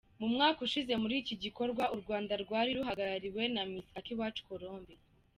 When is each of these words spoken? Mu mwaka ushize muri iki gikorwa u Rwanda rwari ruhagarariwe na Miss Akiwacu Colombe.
Mu 0.19 0.27
mwaka 0.33 0.59
ushize 0.67 0.93
muri 1.01 1.15
iki 1.21 1.35
gikorwa 1.43 1.83
u 1.95 1.97
Rwanda 2.01 2.33
rwari 2.43 2.69
ruhagarariwe 2.77 3.43
na 3.53 3.63
Miss 3.71 3.87
Akiwacu 3.99 4.41
Colombe. 4.49 4.93